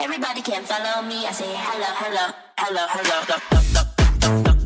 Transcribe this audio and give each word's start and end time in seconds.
Everybody 0.00 0.40
can 0.42 0.62
follow 0.64 1.02
me. 1.02 1.26
I 1.26 1.32
say 1.32 1.44
hello, 1.46 1.86
hello, 2.00 2.32
hello, 2.58 2.86
hello. 2.88 3.16
hello, 3.28 4.42
hello. 4.42 4.57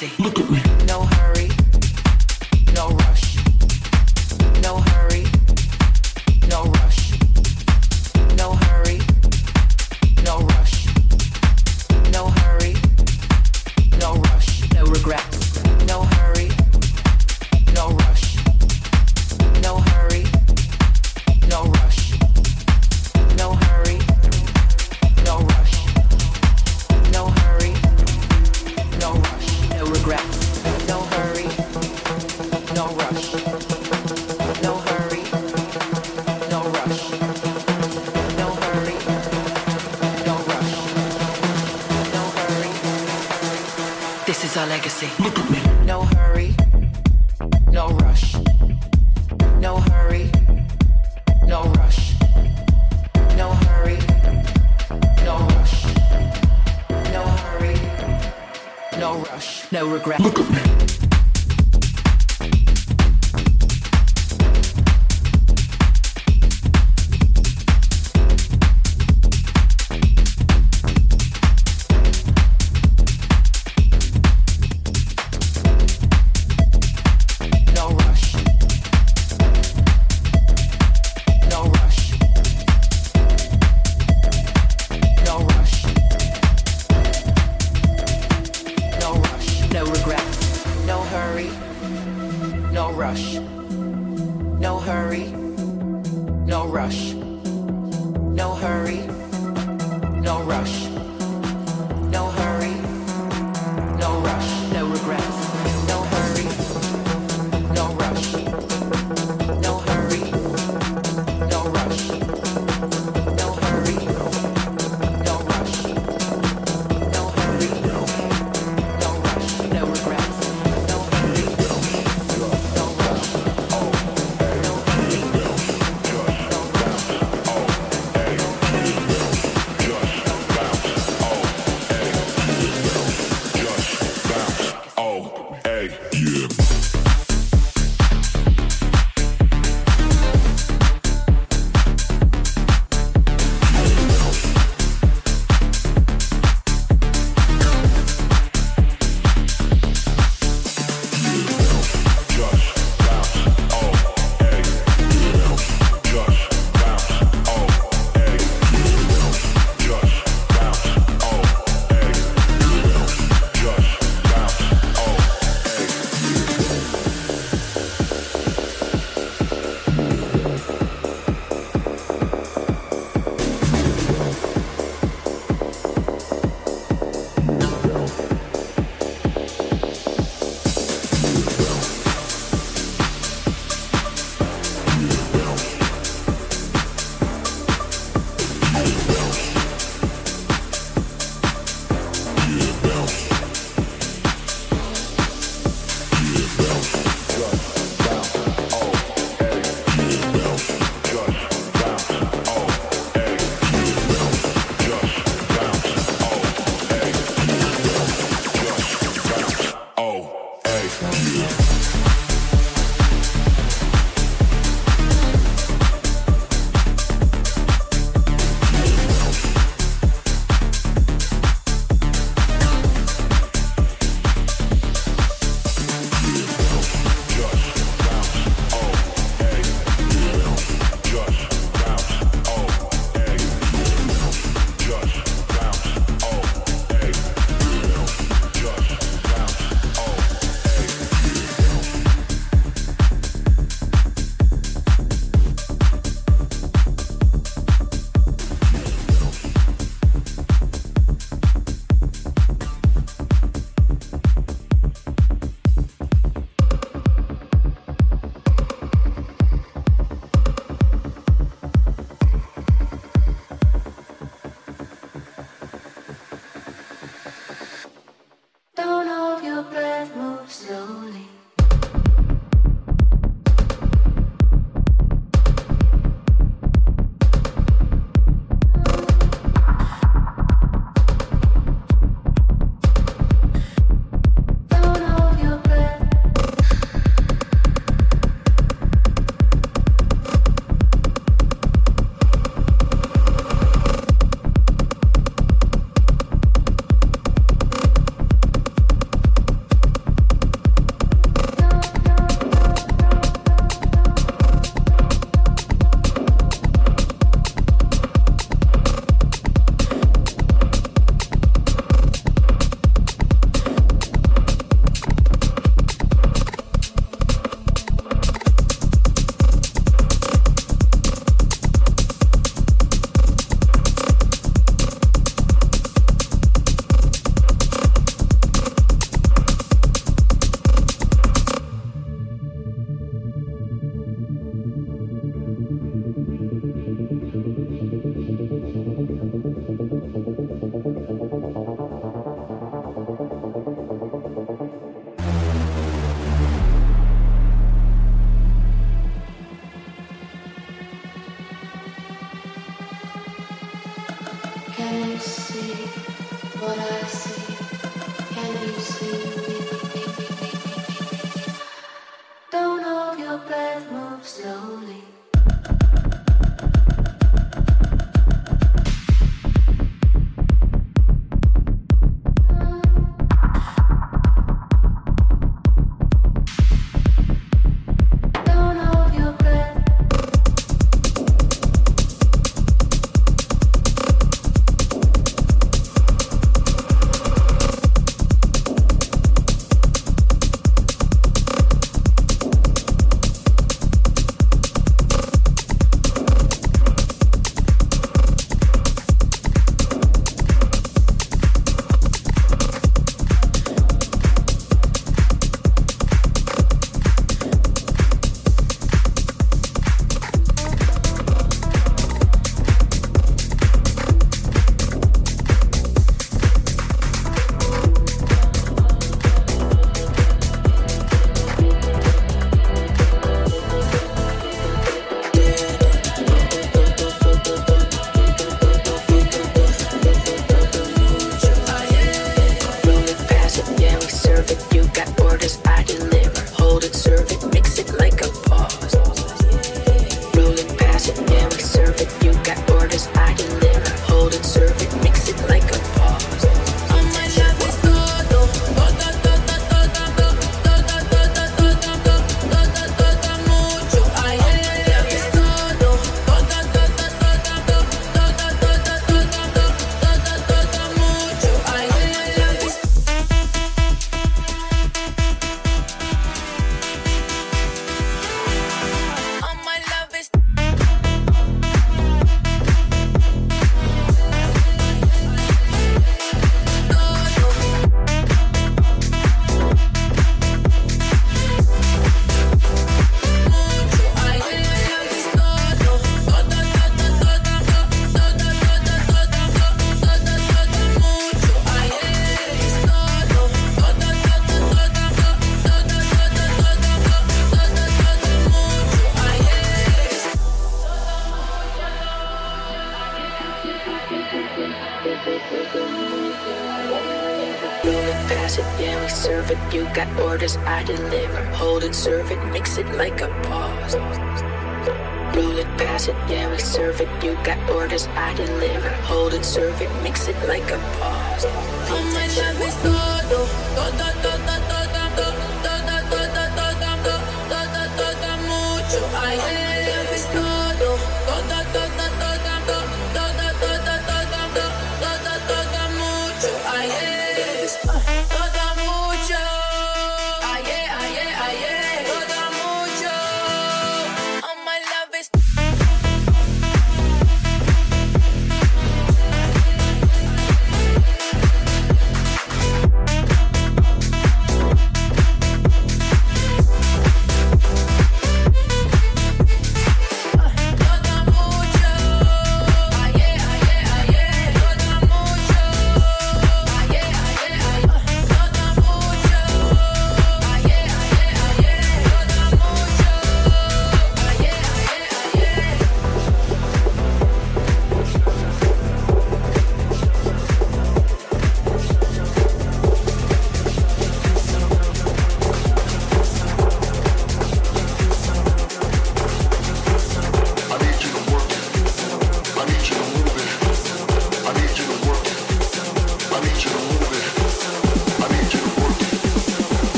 Legacy. 0.00 0.22
Look 0.22 0.39